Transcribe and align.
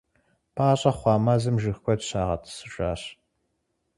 Пӏащӏэ 0.55 0.91
хъуа 0.97 1.15
мэзым 1.25 1.55
жыг 1.61 1.77
куэд 1.83 2.01
щагъэтӏысыжащ. 2.07 3.01